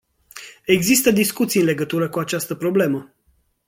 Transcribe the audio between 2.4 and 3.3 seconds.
problemă.